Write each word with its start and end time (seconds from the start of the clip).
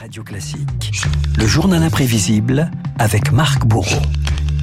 Radio 0.00 0.22
Classique. 0.22 0.92
Le 1.36 1.46
journal 1.46 1.82
imprévisible 1.82 2.70
avec 2.98 3.32
Marc 3.32 3.66
Bourreau. 3.66 4.00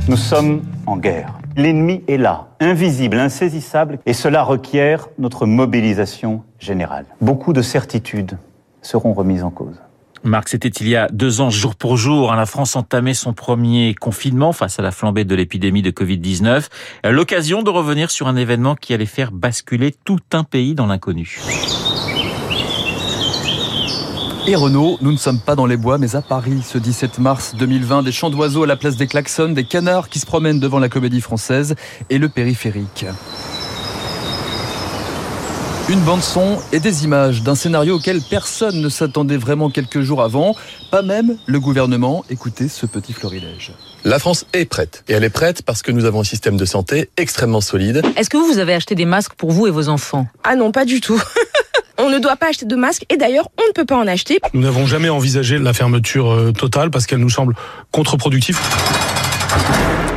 Nous 0.08 0.18
sommes 0.18 0.64
en 0.88 0.98
guerre. 0.98 1.38
L'ennemi 1.56 2.02
est 2.08 2.18
là, 2.18 2.48
invisible, 2.60 3.20
insaisissable, 3.20 4.00
et 4.08 4.14
cela 4.14 4.42
requiert 4.42 5.10
notre 5.20 5.46
mobilisation 5.46 6.42
générale. 6.58 7.06
Beaucoup 7.22 7.54
de 7.54 7.62
certitudes 7.62 8.40
seront 8.82 9.14
remises 9.14 9.44
en 9.44 9.52
cause. 9.52 9.76
Marc, 10.24 10.50
c'était 10.50 10.70
il 10.70 10.88
y 10.88 10.96
a 10.96 11.08
deux 11.10 11.40
ans, 11.40 11.52
jour 11.52 11.76
pour 11.76 11.98
jour, 11.98 12.34
hein, 12.34 12.36
la 12.36 12.48
France 12.48 12.76
entamait 12.76 13.14
son 13.14 13.34
premier 13.34 13.94
confinement 13.94 14.54
face 14.54 14.80
à 14.80 14.82
la 14.82 14.90
flambée 14.90 15.24
de 15.24 15.36
l'épidémie 15.36 15.84
de 15.84 15.92
Covid-19. 15.92 16.66
L'occasion 17.06 17.62
de 17.62 17.70
revenir 17.70 18.10
sur 18.10 18.28
un 18.28 18.38
événement 18.38 18.74
qui 18.74 18.92
allait 18.96 19.06
faire 19.06 19.32
basculer 19.32 19.94
tout 20.04 20.20
un 20.34 20.44
pays 20.44 20.74
dans 20.74 20.88
l'inconnu. 20.88 21.40
Et 24.50 24.56
Renault, 24.56 24.98
nous 25.02 25.12
ne 25.12 25.18
sommes 25.18 25.42
pas 25.42 25.56
dans 25.56 25.66
les 25.66 25.76
bois, 25.76 25.98
mais 25.98 26.16
à 26.16 26.22
Paris, 26.22 26.64
ce 26.66 26.78
17 26.78 27.20
mars 27.20 27.54
2020, 27.60 28.02
des 28.02 28.14
chants 28.14 28.30
d'oiseaux 28.30 28.64
à 28.64 28.68
la 28.68 28.78
place 28.78 28.96
des 28.96 29.06
klaxons, 29.06 29.50
des 29.50 29.66
canards 29.66 30.08
qui 30.08 30.20
se 30.20 30.26
promènent 30.26 30.62
devant 30.62 30.80
la 30.80 30.88
comédie 30.88 31.20
française 31.20 31.76
et 32.10 32.18
le 32.18 32.30
périphérique. 32.30 33.06
Une 35.90 36.00
bande-son 36.00 36.60
et 36.72 36.80
des 36.80 37.04
images 37.04 37.44
d'un 37.44 37.56
scénario 37.56 37.96
auquel 37.96 38.22
personne 38.22 38.80
ne 38.80 38.88
s'attendait 38.88 39.36
vraiment 39.36 39.70
quelques 39.70 40.00
jours 40.00 40.22
avant, 40.22 40.56
pas 40.92 41.02
même 41.02 41.38
le 41.46 41.60
gouvernement. 41.60 42.24
Écoutez 42.30 42.70
ce 42.70 42.86
petit 42.86 43.12
florilège. 43.12 43.74
La 44.06 44.20
France 44.20 44.46
est 44.54 44.66
prête. 44.66 45.04
Et 45.10 45.14
elle 45.14 45.26
est 45.26 45.30
prête 45.30 45.62
parce 45.62 45.82
que 45.82 45.92
nous 45.92 46.06
avons 46.06 46.22
un 46.22 46.26
système 46.26 46.56
de 46.56 46.66
santé 46.66 47.10
extrêmement 47.18 47.62
solide. 47.62 48.02
Est-ce 48.16 48.30
que 48.30 48.38
vous, 48.38 48.48
vous 48.48 48.60
avez 48.60 48.74
acheté 48.74 48.96
des 48.96 49.06
masques 49.06 49.34
pour 49.34 49.52
vous 49.52 49.68
et 49.68 49.72
vos 49.72 49.90
enfants? 49.90 50.28
Ah 50.46 50.56
non, 50.56 50.72
pas 50.72 50.86
du 50.86 51.02
tout. 51.02 51.22
On 52.00 52.10
ne 52.10 52.20
doit 52.20 52.36
pas 52.36 52.50
acheter 52.50 52.66
de 52.66 52.76
masques 52.76 53.06
et 53.10 53.18
d'ailleurs 53.18 53.50
on 53.60 53.68
ne 53.68 53.74
peut 53.74 53.86
pas 53.86 53.98
en 53.98 54.08
acheter. 54.08 54.40
Nous 54.54 54.62
n'avons 54.62 54.86
jamais 54.86 55.10
envisagé 55.10 55.58
la 55.58 55.74
fermeture 55.74 56.32
euh, 56.32 56.52
totale 56.52 56.92
parce 56.92 57.08
qu'elle 57.08 57.20
nous 57.20 57.30
semble 57.30 57.56
contre-productive. 57.92 58.60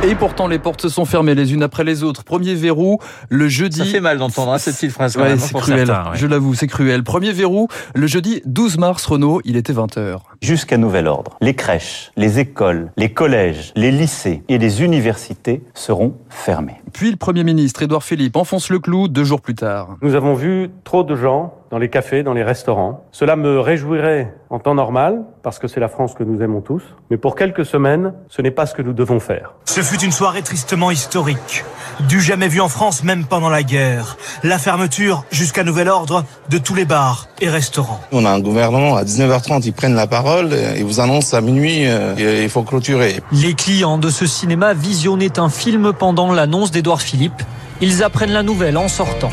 Et 0.03 0.15
pourtant, 0.15 0.47
les 0.47 0.57
portes 0.57 0.81
se 0.81 0.89
sont 0.89 1.05
fermées 1.05 1.35
les 1.35 1.53
unes 1.53 1.61
après 1.61 1.83
les 1.83 2.01
autres. 2.01 2.23
Premier 2.23 2.55
verrou, 2.55 2.99
le 3.29 3.47
jeudi. 3.47 3.79
Ça 3.79 3.85
fait 3.85 3.99
mal 3.99 4.17
d'entendre 4.17 4.51
hein, 4.51 4.57
cette 4.57 4.75
petite 4.75 4.91
phrase. 4.91 5.15
Ouais, 5.15 5.29
même, 5.29 5.39
c'est 5.39 5.53
cruel. 5.53 5.85
certains, 5.85 6.11
ouais. 6.11 6.17
Je 6.17 6.25
l'avoue, 6.25 6.55
c'est 6.55 6.67
cruel. 6.67 7.03
Premier 7.03 7.31
verrou, 7.31 7.67
le 7.93 8.07
jeudi 8.07 8.41
12 8.45 8.77
mars, 8.79 9.05
Renault, 9.05 9.41
il 9.45 9.57
était 9.57 9.73
20h. 9.73 10.17
Jusqu'à 10.41 10.77
nouvel 10.77 11.07
ordre, 11.07 11.37
les 11.39 11.53
crèches, 11.53 12.11
les 12.17 12.39
écoles, 12.39 12.91
les 12.97 13.13
collèges, 13.13 13.73
les 13.75 13.91
lycées 13.91 14.41
et 14.49 14.57
les 14.57 14.81
universités 14.83 15.61
seront 15.75 16.15
fermés. 16.29 16.80
Puis 16.93 17.11
le 17.11 17.17
Premier 17.17 17.43
ministre, 17.43 17.81
Édouard 17.81 18.03
Philippe, 18.03 18.35
enfonce 18.35 18.69
le 18.69 18.79
clou 18.79 19.07
deux 19.07 19.23
jours 19.23 19.41
plus 19.41 19.55
tard. 19.55 19.97
Nous 20.01 20.15
avons 20.15 20.33
vu 20.33 20.69
trop 20.83 21.03
de 21.03 21.15
gens 21.15 21.53
dans 21.71 21.77
les 21.77 21.89
cafés, 21.89 22.21
dans 22.21 22.33
les 22.33 22.43
restaurants. 22.43 23.05
Cela 23.11 23.37
me 23.37 23.59
réjouirait 23.59 24.33
en 24.49 24.59
temps 24.59 24.75
normal, 24.75 25.23
parce 25.41 25.57
que 25.57 25.69
c'est 25.69 25.79
la 25.79 25.87
France 25.87 26.13
que 26.13 26.23
nous 26.23 26.41
aimons 26.41 26.59
tous. 26.59 26.83
Mais 27.09 27.17
pour 27.17 27.35
quelques 27.35 27.65
semaines, 27.65 28.13
ce 28.27 28.41
n'est 28.41 28.51
pas 28.51 28.65
ce 28.65 28.75
que 28.75 28.81
nous 28.81 28.91
devons 28.91 29.21
faire. 29.21 29.53
Ce 29.63 29.79
fut 29.79 30.03
une 30.03 30.11
soirée 30.11 30.41
tristement 30.41 30.91
historique. 30.91 31.63
Du 32.09 32.19
jamais 32.19 32.49
vu 32.49 32.59
en 32.59 32.67
France, 32.67 33.05
même 33.05 33.25
pendant 33.25 33.49
la 33.49 33.63
guerre. 33.63 34.17
La 34.43 34.57
fermeture, 34.57 35.23
jusqu'à 35.31 35.63
nouvel 35.63 35.87
ordre, 35.87 36.25
de 36.49 36.57
tous 36.57 36.75
les 36.75 36.83
bars 36.83 37.27
et 37.39 37.47
restaurants. 37.47 38.01
On 38.11 38.25
a 38.25 38.29
un 38.29 38.41
gouvernement, 38.41 38.97
à 38.97 39.03
19h30, 39.03 39.61
ils 39.65 39.73
prennent 39.73 39.95
la 39.95 40.07
parole 40.07 40.53
et 40.53 40.83
vous 40.83 40.99
annoncent 40.99 41.37
à 41.37 41.39
minuit 41.39 41.87
euh, 41.87 42.15
qu'il 42.15 42.49
faut 42.49 42.63
clôturer. 42.63 43.21
Les 43.31 43.53
clients 43.53 43.97
de 43.97 44.09
ce 44.09 44.25
cinéma 44.25 44.73
visionnaient 44.73 45.39
un 45.39 45.49
film 45.49 45.93
pendant 45.93 46.33
l'annonce 46.33 46.71
d'Édouard 46.81 47.03
Philippe. 47.03 47.43
Ils 47.79 48.01
apprennent 48.01 48.31
la 48.31 48.41
nouvelle 48.41 48.75
en 48.75 48.87
sortant. 48.87 49.29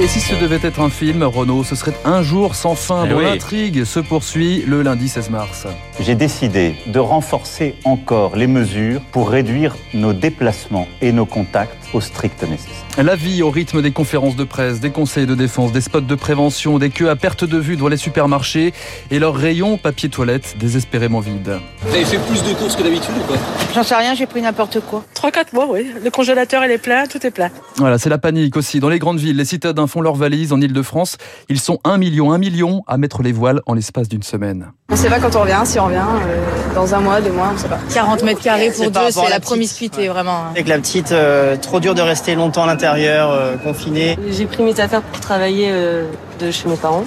Et 0.00 0.08
si 0.08 0.18
ce 0.18 0.34
devait 0.34 0.58
être 0.66 0.80
un 0.80 0.90
film, 0.90 1.22
Renault, 1.22 1.62
ce 1.62 1.76
serait 1.76 1.94
un 2.04 2.20
jour 2.22 2.56
sans 2.56 2.74
fin 2.74 3.04
Eh 3.06 3.10
dont 3.10 3.18
oui. 3.18 3.24
l'intrigue 3.26 3.84
se 3.84 4.00
poursuit 4.00 4.64
le 4.66 4.82
lundi 4.82 5.08
16 5.08 5.30
mars. 5.30 5.68
J'ai 6.00 6.16
décidé 6.16 6.74
de 6.88 6.98
renforcer 6.98 7.76
encore 7.84 8.34
les 8.34 8.48
mesures 8.48 9.00
pour 9.12 9.30
réduire 9.30 9.76
nos 9.94 10.12
déplacements 10.12 10.88
et 11.00 11.12
nos 11.12 11.26
contacts 11.26 11.81
au 11.92 12.00
strict 12.00 12.42
nécessaire. 12.42 12.72
La 12.98 13.16
vie 13.16 13.42
au 13.42 13.50
rythme 13.50 13.82
des 13.82 13.92
conférences 13.92 14.36
de 14.36 14.44
presse, 14.44 14.80
des 14.80 14.90
conseils 14.90 15.26
de 15.26 15.34
défense, 15.34 15.72
des 15.72 15.80
spots 15.80 16.00
de 16.00 16.14
prévention, 16.14 16.78
des 16.78 16.90
queues 16.90 17.10
à 17.10 17.16
perte 17.16 17.44
de 17.44 17.58
vue 17.58 17.76
devant 17.76 17.88
les 17.88 17.96
supermarchés 17.96 18.72
et 19.10 19.18
leurs 19.18 19.34
rayons 19.34 19.76
papier 19.78 20.08
toilette 20.08 20.56
désespérément 20.58 21.20
vides. 21.20 21.58
Vous 21.82 21.94
avez 21.94 22.04
fait 22.04 22.18
plus 22.18 22.42
de 22.42 22.54
courses 22.54 22.76
que 22.76 22.82
d'habitude 22.82 23.14
ou 23.18 23.32
pas? 23.32 23.38
J'en 23.74 23.82
sais 23.82 23.94
rien, 23.94 24.14
j'ai 24.14 24.26
pris 24.26 24.42
n'importe 24.42 24.80
quoi. 24.80 25.04
3-4 25.14 25.54
mois, 25.54 25.66
oui. 25.70 25.86
Le 26.02 26.10
congélateur, 26.10 26.64
il 26.64 26.70
est 26.70 26.78
plein, 26.78 27.06
tout 27.06 27.24
est 27.26 27.30
plein. 27.30 27.50
Voilà, 27.76 27.98
c'est 27.98 28.10
la 28.10 28.18
panique 28.18 28.56
aussi. 28.56 28.80
Dans 28.80 28.88
les 28.88 28.98
grandes 28.98 29.18
villes, 29.18 29.36
les 29.36 29.44
citadins 29.44 29.86
font 29.86 30.00
leurs 30.00 30.16
valises 30.16 30.52
en 30.52 30.60
Ile-de-France. 30.60 31.16
Ils 31.48 31.60
sont 31.60 31.78
un 31.84 31.98
million, 31.98 32.32
un 32.32 32.38
million 32.38 32.82
à 32.86 32.98
mettre 32.98 33.22
les 33.22 33.32
voiles 33.32 33.60
en 33.66 33.74
l'espace 33.74 34.08
d'une 34.08 34.22
semaine. 34.22 34.70
On 34.90 34.96
sait 34.96 35.08
pas 35.08 35.20
quand 35.20 35.34
on 35.36 35.40
revient, 35.40 35.62
si 35.64 35.80
on 35.80 35.86
revient, 35.86 35.96
euh, 35.98 36.74
dans 36.74 36.94
un 36.94 37.00
mois, 37.00 37.20
deux 37.20 37.32
mois, 37.32 37.52
on 37.54 37.58
sait 37.58 37.68
pas. 37.68 37.78
40 37.94 38.22
mètres 38.24 38.42
carrés 38.42 38.70
pour 38.70 38.90
deux, 38.90 39.10
c'est 39.10 39.30
la 39.30 39.40
promiscuité, 39.40 40.08
vraiment. 40.08 40.44
Avec 40.50 40.68
la 40.68 40.78
petite, 40.78 41.12
euh, 41.12 41.56
trop 41.56 41.80
dur 41.82 41.94
de 41.94 42.00
rester 42.00 42.34
longtemps 42.36 42.62
à 42.62 42.66
l'intérieur, 42.68 43.30
euh, 43.30 43.56
confiné. 43.56 44.16
J'ai 44.30 44.46
pris 44.46 44.62
mes 44.62 44.78
affaires 44.80 45.02
pour 45.02 45.20
travailler 45.20 45.68
euh, 45.70 46.06
de 46.40 46.50
chez 46.50 46.68
mes 46.68 46.76
parents 46.76 47.04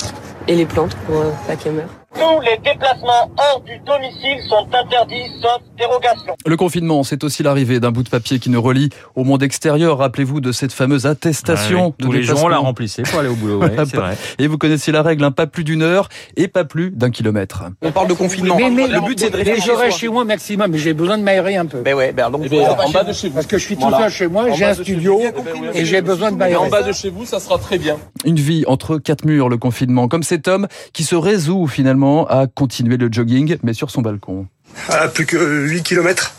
et 0.47 0.55
les 0.55 0.65
plantes 0.65 0.95
pour 1.07 1.21
euh, 1.21 1.31
pas 1.47 1.55
qu'elles 1.55 1.73
meurent. 1.73 2.04
Tous 2.15 2.39
les 2.41 2.57
déplacements 2.63 3.31
hors 3.37 3.61
du 3.65 3.77
domicile 3.85 4.37
sont 4.47 4.65
interdits 4.73 5.29
sauf 5.41 5.61
dérogation. 5.77 6.33
Le 6.45 6.55
confinement, 6.57 7.03
c'est 7.03 7.23
aussi 7.23 7.43
l'arrivée 7.43 7.79
d'un 7.79 7.91
bout 7.91 8.03
de 8.03 8.09
papier 8.09 8.39
qui 8.39 8.49
nous 8.49 8.61
relie 8.61 8.89
au 9.15 9.23
monde 9.23 9.43
extérieur. 9.43 9.97
Rappelez-vous 9.97 10.39
de 10.39 10.51
cette 10.51 10.71
fameuse 10.71 11.05
attestation 11.05 11.87
Ouais, 11.87 11.93
de 11.99 12.05
Tous 12.05 12.11
les 12.11 12.23
jours, 12.23 12.41
on 12.43 12.47
la 12.47 12.57
remplissait 12.57 13.03
pour 13.03 13.19
aller 13.19 13.29
au 13.29 13.35
boulot. 13.35 13.59
ouais, 13.59 13.67
Voilà, 13.75 13.85
c'est 13.85 13.97
vrai. 13.97 14.17
Et 14.39 14.47
vous 14.47 14.57
connaissez 14.57 14.91
la 14.93 15.01
règle, 15.01 15.23
hein, 15.25 15.31
pas 15.31 15.45
plus 15.47 15.63
d'une 15.65 15.81
heure 15.81 16.07
et 16.37 16.47
pas 16.47 16.63
plus 16.63 16.91
d'un 16.91 17.09
kilomètre. 17.11 17.63
On 17.81 17.91
parle 17.91 18.07
de 18.07 18.13
confinement. 18.13 18.55
Mais, 18.57 18.69
mais, 18.69 18.87
le 18.87 19.01
but 19.01 19.19
c'est 19.19 19.29
de 19.29 19.37
mais 19.37 19.43
rester 19.43 19.61
chez 19.73 19.91
chez 19.91 20.07
moi 20.07 20.23
maximum, 20.23 20.71
mais 20.71 20.77
j'ai 20.77 20.93
besoin 20.93 21.17
de 21.17 21.23
m'aérer 21.23 21.57
un 21.57 21.65
peu. 21.65 21.81
Ben 21.81 21.93
ouais, 21.95 22.13
ben 22.13 22.29
donc 22.29 22.43
Eh 22.45 22.49
ben, 22.49 22.69
en 22.69 22.89
bas 22.91 23.03
de 23.03 23.11
chez 23.13 23.27
vous. 23.27 23.35
Parce 23.35 23.47
que 23.47 23.57
je 23.57 23.65
suis 23.65 23.75
tout 23.77 23.89
seul 23.91 24.09
chez 24.09 24.27
moi, 24.27 24.51
j'ai 24.51 24.65
un 24.65 24.71
de 24.71 24.77
chez 24.77 24.83
studio 24.83 25.19
vous. 25.19 25.65
et 25.73 25.83
j'ai 25.85 26.01
besoin 26.01 26.31
de 26.31 26.35
Et 26.35 26.39
m'aérer. 26.39 26.55
en 26.55 26.69
bas 26.69 26.81
de 26.83 26.91
chez 26.93 27.09
vous, 27.09 27.25
ça 27.25 27.39
sera 27.39 27.57
très 27.57 27.77
bien. 27.77 27.97
Une 28.23 28.37
vie 28.37 28.63
entre 28.67 28.97
quatre 28.97 29.25
murs, 29.25 29.49
le 29.49 29.57
confinement, 29.57 30.07
comme 30.07 30.23
cet 30.23 30.47
homme 30.47 30.67
qui 30.93 31.03
se 31.03 31.15
résout 31.15 31.67
finalement 31.67 32.04
à 32.29 32.47
continuer 32.47 32.97
le 32.97 33.09
jogging, 33.11 33.57
mais 33.63 33.73
sur 33.73 33.89
son 33.89 34.01
balcon. 34.01 34.47
Plus 35.13 35.25
que 35.25 35.67
8 35.67 35.83
km. 35.83 36.33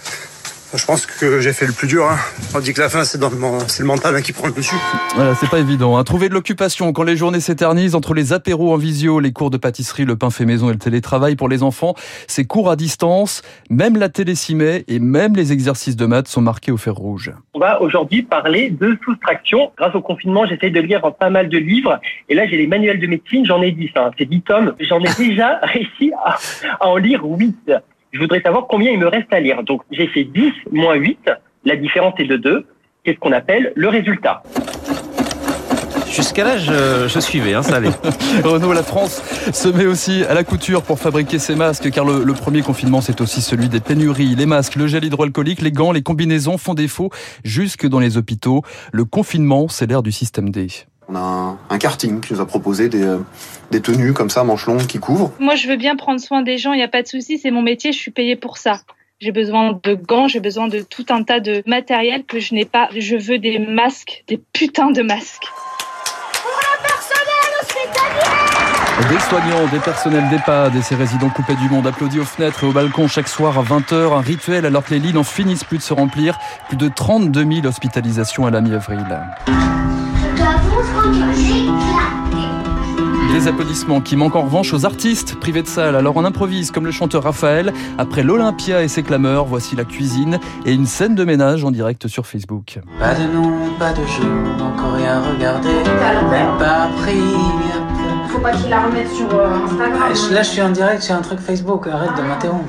Je 0.75 0.84
pense 0.84 1.06
que 1.06 1.41
j'ai 1.41 1.53
fait 1.53 1.66
le 1.66 1.72
plus 1.72 1.87
dur. 1.87 2.04
Hein. 2.10 2.16
On 2.54 2.59
dit 2.60 2.75
que 2.75 2.81
la 2.81 2.88
fin, 2.88 3.04
c'est 3.04 3.19
dans 3.19 3.31
le, 3.31 3.37
men- 3.37 3.60
c'est 3.69 3.82
le 3.82 3.87
mental 3.87 4.15
hein, 4.15 4.21
qui 4.21 4.32
prend 4.32 4.49
le 4.49 4.53
dessus. 4.53 4.75
Voilà, 5.15 5.34
c'est 5.34 5.49
pas 5.49 5.59
évident. 5.60 5.97
Hein. 5.97 6.04
Trouver 6.04 6.28
de 6.28 6.34
l'occupation 6.34 6.93
quand 6.93 7.04
les 7.04 7.16
journées 7.16 7.41
s'éternisent 7.41 7.94
entre 7.94 8.12
les 8.15 8.32
apéros 8.32 8.72
en 8.75 8.76
visio, 8.76 9.21
les 9.21 9.32
cours 9.32 9.50
de 9.50 9.56
pâtisserie, 9.56 10.05
le 10.05 10.16
pain 10.16 10.28
fait 10.31 10.44
maison 10.44 10.69
et 10.69 10.72
le 10.72 10.78
télétravail 10.78 11.37
pour 11.37 11.49
les 11.49 11.62
enfants, 11.62 11.94
c'est 12.26 12.44
cours 12.44 12.71
à 12.71 12.76
distance. 12.76 13.43
Même 13.71 13.97
la 13.97 14.09
télé 14.09 14.34
s'y 14.34 14.55
met 14.55 14.84
et 14.88 14.99
même 14.99 15.34
les 15.37 15.53
exercices 15.53 15.97
de 15.97 16.05
maths 16.06 16.28
sont 16.28 16.43
marqués 16.43 16.72
au 16.72 16.76
fer 16.76 16.94
rouge. 16.94 17.32
On 17.55 17.60
va 17.60 17.81
aujourd'hui 17.81 18.22
parler 18.22 18.69
de 18.71 18.99
soustraction. 19.05 19.71
Grâce 19.78 19.94
au 19.94 20.03
confinement, 20.03 20.44
j'essaie 20.47 20.71
de 20.71 20.81
lire 20.81 21.00
pas 21.19 21.31
mal 21.31 21.49
de 21.49 21.59
livres. 21.59 22.00
Et 22.28 22.34
là, 22.34 22.47
j'ai 22.49 22.56
les 22.56 22.66
manuels 22.66 23.00
de 23.00 23.06
médecine, 23.06 23.47
j'en 23.47 23.62
ai 23.62 23.71
10. 23.72 23.91
Hein. 23.97 24.10
C'est 24.19 24.26
10 24.28 24.41
tomes. 24.43 24.75
J'en 24.81 25.00
ai 25.00 25.09
déjà 25.16 25.59
réussi 25.62 26.12
à, 26.25 26.37
à 26.81 26.87
en 26.88 26.97
lire 26.97 27.25
8. 27.25 27.56
Je 28.16 28.21
voudrais 28.22 28.41
savoir 28.41 28.66
combien 28.66 28.93
il 28.93 28.99
me 28.99 29.09
reste 29.09 29.31
à 29.31 29.41
lire. 29.41 29.62
Donc, 29.62 29.82
j'ai 29.91 30.06
fait 30.06 30.25
10 30.25 30.50
moins 30.72 30.94
8. 30.94 31.31
La 31.66 31.77
différence 31.77 32.15
est 32.19 32.25
de 32.25 32.38
2. 32.38 32.66
C'est 33.04 33.12
ce 33.12 33.19
qu'on 33.19 33.32
appelle 33.32 33.75
le 33.77 33.88
résultat. 33.91 34.43
Jusqu'à 36.10 36.44
là, 36.44 36.56
je, 36.56 37.09
je 37.09 37.21
suivais, 37.21 37.53
hein, 37.53 37.62
ça 37.62 37.76
allait. 37.76 37.91
Renault, 38.43 38.72
la 38.72 38.82
France 38.82 39.22
se 39.53 39.69
met 39.69 39.84
aussi 39.84 40.25
à 40.25 40.32
la 40.32 40.44
couture 40.44 40.81
pour 40.81 40.99
fabriquer 40.99 41.38
ses 41.38 41.56
masques, 41.56 41.91
car 41.91 42.06
le, 42.06 42.25
le 42.25 42.32
premier 42.32 42.62
confinement, 42.62 43.03
c'est 43.03 43.21
aussi 43.21 43.43
celui 43.43 43.69
des 43.69 43.81
pénuries. 43.81 44.34
Les 44.34 44.47
masques, 44.47 44.76
le 44.76 44.87
gel 44.87 45.05
hydroalcoolique, 45.05 45.60
les 45.60 45.72
gants, 45.72 45.93
les 45.93 46.03
combinaisons 46.03 46.56
font 46.56 46.72
défaut 46.72 47.10
jusque 47.44 47.87
dans 47.87 48.00
les 48.00 48.16
hôpitaux. 48.16 48.62
Le 48.93 49.05
confinement, 49.05 49.69
c'est 49.69 49.87
l'ère 49.87 50.03
du 50.03 50.10
système 50.10 50.49
D. 50.49 50.69
On 51.09 51.15
a 51.15 51.21
un, 51.21 51.59
un 51.71 51.78
karting 51.78 52.21
qui 52.21 52.33
nous 52.33 52.41
a 52.41 52.47
proposé 52.47 52.89
des, 52.89 53.03
euh, 53.03 53.19
des 53.71 53.81
tenues 53.81 54.12
comme 54.12 54.31
ça, 54.31 54.43
manches 54.44 54.67
longues, 54.67 54.87
qui 54.87 54.99
couvrent. 54.99 55.33
Moi, 55.39 55.55
je 55.55 55.69
veux 55.69 55.77
bien 55.77 55.97
prendre 55.97 56.21
soin 56.21 56.43
des 56.43 56.59
gens, 56.59 56.72
il 56.72 56.79
n'y 56.79 56.82
a 56.82 56.88
pas 56.88 57.03
de 57.03 57.08
souci, 57.08 57.38
c'est 57.38 57.50
mon 57.50 57.62
métier, 57.62 57.93
je 57.93 57.99
suis 57.99 58.11
payée 58.11 58.37
pour 58.37 58.58
ça. 58.58 58.81
J'ai 59.19 59.32
besoin 59.32 59.79
de 59.82 59.94
gants, 59.94 60.29
j'ai 60.29 60.41
besoin 60.41 60.69
de 60.69 60.81
tout 60.81 61.06
un 61.08 61.23
tas 61.23 61.41
de 61.41 61.62
matériel 61.67 62.25
que 62.25 62.38
je 62.38 62.55
n'ai 62.55 62.67
pas. 62.67 62.91
Je 62.94 63.17
veux 63.17 63.38
des 63.38 63.58
masques, 63.58 64.25
des 64.29 64.38
putains 64.53 64.91
de 64.91 65.00
masques. 65.00 65.47
Des 69.09 69.20
soignants, 69.20 69.67
des 69.73 69.79
personnels 69.79 70.29
d'EHPAD 70.29 70.75
et 70.75 70.82
ces 70.82 70.97
résidents 70.97 71.31
coupés 71.31 71.55
du 71.55 71.69
monde 71.70 71.87
applaudis 71.87 72.19
aux 72.19 72.25
fenêtres 72.25 72.64
et 72.64 72.67
au 72.67 72.73
balcon 72.73 73.09
chaque 73.09 73.29
soir 73.29 73.59
à 73.59 73.62
20h. 73.62 74.12
Un 74.12 74.20
rituel 74.20 74.67
alors 74.67 74.85
que 74.85 74.93
les 74.93 74.99
lits 75.00 75.14
n'en 75.14 75.25
finissent 75.25 75.64
plus 75.64 75.79
de 75.79 75.82
se 75.82 75.94
remplir. 75.94 76.38
Plus 76.69 76.76
de 76.76 76.88
32 76.88 77.41
000 77.41 77.67
hospitalisations 77.67 78.47
à 78.47 78.50
la 78.50 78.61
mi-avril. 78.61 79.06
Des 83.46 83.52
applaudissements 83.52 84.00
qui 84.00 84.16
manquent 84.16 84.34
en 84.34 84.43
revanche 84.43 84.75
aux 84.75 84.87
artistes 84.87 85.37
privés 85.38 85.62
de 85.62 85.69
salle. 85.69 85.94
Alors 85.94 86.16
on 86.16 86.25
improvise 86.25 86.72
comme 86.72 86.84
le 86.84 86.90
chanteur 86.90 87.22
Raphaël. 87.22 87.72
Après 87.96 88.25
l'Olympia 88.25 88.82
et 88.82 88.88
ses 88.88 89.04
clameurs, 89.04 89.44
voici 89.44 89.76
la 89.76 89.84
cuisine 89.84 90.40
et 90.64 90.72
une 90.72 90.84
scène 90.84 91.14
de 91.14 91.22
ménage 91.25 91.62
en 91.62 91.70
direct 91.70 92.08
sur 92.08 92.26
Facebook. 92.26 92.81
Pas 92.98 93.14
de 93.14 93.22
nom, 93.32 93.52
pas 93.78 93.93
de 93.93 94.04
jour, 94.04 94.66
encore 94.66 94.94
rien 94.94 95.22
regardé, 95.22 95.69
même 95.69 96.58
pas 96.58 96.88
pris. 97.02 98.43
pas 98.43 98.50
qu'il 98.50 98.69
la 98.69 98.81
remette 98.82 99.12
sur 99.12 99.32
euh, 99.32 99.64
Instagram. 99.64 99.92
Ah, 100.10 100.32
Là, 100.34 100.42
je 100.42 100.49
suis 100.49 100.62
en 100.62 100.70
direct 100.70 101.02
sur 101.02 101.14
un 101.14 101.22
truc 101.22 101.38
Facebook, 101.38 101.87
arrête 101.87 102.16
de 102.16 102.22
m'interrompre. 102.22 102.64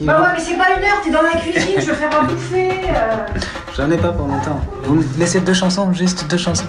Il 0.00 0.06
Bah 0.06 0.20
ouais, 0.20 0.28
mais 0.36 0.40
c'est 0.40 0.56
pas 0.56 0.68
une 0.78 0.84
heure, 0.84 1.00
t'es 1.02 1.10
dans 1.10 1.22
la 1.22 1.40
cuisine, 1.40 1.80
je 1.80 1.86
veux 1.86 1.94
faire 1.94 2.20
à 2.20 2.22
bouffer. 2.22 2.70
euh. 2.70 3.40
J'en 3.76 3.90
ai 3.90 3.96
pas 3.96 4.10
pour 4.12 4.28
longtemps. 4.28 4.60
Vous 4.84 4.94
me 4.94 5.04
laissez 5.18 5.40
deux 5.40 5.54
chansons, 5.54 5.92
juste 5.92 6.30
deux 6.30 6.36
chansons. 6.36 6.66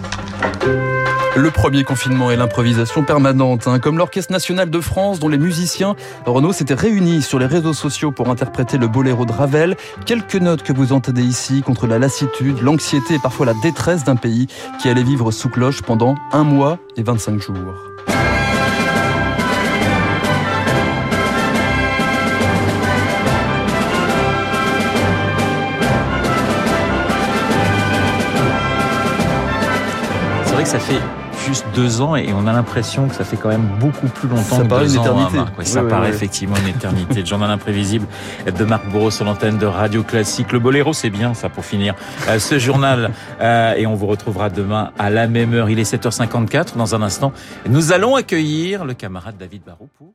Le 1.36 1.50
premier 1.50 1.84
confinement 1.84 2.30
et 2.30 2.36
l'improvisation 2.36 3.04
permanente, 3.04 3.68
hein, 3.68 3.80
comme 3.80 3.98
l'Orchestre 3.98 4.32
national 4.32 4.70
de 4.70 4.80
France 4.80 5.20
dont 5.20 5.30
les 5.30 5.40
musiciens 5.40 5.96
Renault 6.28 6.54
s'étaient 6.54 6.76
réunis 6.76 7.24
sur 7.24 7.40
les 7.40 7.48
réseaux 7.48 7.74
sociaux 7.74 8.12
pour 8.12 8.30
interpréter 8.30 8.78
le 8.78 8.88
boléro 8.88 9.26
de 9.26 9.32
Ravel. 9.32 9.76
Quelques 10.06 10.36
notes 10.36 10.62
que 10.62 10.72
vous 10.74 10.94
entendez 10.94 11.24
ici 11.24 11.64
contre 11.64 11.88
la 11.88 11.98
lassitude, 11.98 12.62
l'anxiété 12.62 13.16
et 13.16 13.20
parfois 13.20 13.48
la 13.48 13.56
détresse 13.64 14.04
d'un 14.04 14.16
pays 14.16 14.46
qui 14.80 14.90
allait 14.90 15.02
vivre 15.02 15.32
sous 15.32 15.50
cloche 15.50 15.82
pendant 15.82 16.14
un 16.34 16.44
mois 16.44 16.78
et 16.98 17.02
25 17.02 17.42
jours. 17.42 17.56
C'est 30.46 30.54
vrai 30.54 30.64
que 30.64 30.70
ça 30.70 30.80
fait 30.80 31.23
juste 31.46 31.66
deux 31.76 32.02
ans 32.02 32.16
et 32.16 32.34
on 32.34 32.48
a 32.48 32.54
l'impression 32.54 33.08
que 33.08 33.16
ça 33.16 33.24
fait 33.24 33.38
quand 33.38 33.50
même 33.50 33.68
beaucoup 33.80 34.08
plus 34.08 34.28
longtemps 34.28 34.58
Ça 34.58 34.64
que 34.64 34.68
paraît 34.68 34.86
deux 34.86 34.94
une 34.94 35.00
ans, 35.00 35.04
éternité. 35.04 35.38
hein, 35.38 35.44
Marc. 35.44 35.58
Ouais, 35.60 35.66
ça 35.66 35.84
ouais, 35.84 35.90
paraît 35.90 36.10
effectivement 36.10 36.56
une 36.58 36.68
éternité. 36.70 37.20
Le 37.22 37.26
journal 37.26 37.50
imprévisible 37.52 38.08
de 38.46 38.64
Marc 38.66 38.86
Bourreau 38.90 39.12
sur 39.12 39.26
l'antenne 39.26 39.58
de 39.58 39.66
Radio 39.66 40.04
Classique. 40.04 40.52
Le 40.52 40.60
boléro, 40.60 40.94
c'est 40.94 41.10
bien 41.10 41.34
ça 41.34 41.50
pour 41.50 41.66
finir 41.66 41.96
euh, 42.28 42.40
ce 42.40 42.58
journal. 42.60 43.12
Euh, 43.42 43.74
et 43.76 43.86
on 43.86 43.96
vous 43.96 44.08
retrouvera 44.08 44.50
demain 44.50 44.92
à 44.98 45.10
la 45.10 45.28
même 45.28 45.54
heure. 45.54 45.70
Il 45.70 45.80
est 45.80 45.92
7h54. 45.94 46.76
Dans 46.78 46.96
un 46.96 47.02
instant, 47.02 47.32
nous 47.68 47.92
allons 47.92 48.16
accueillir 48.16 48.86
le 48.86 48.94
camarade 48.94 49.36
David 49.38 49.64
Barrault 49.66 49.90
pour... 49.98 50.14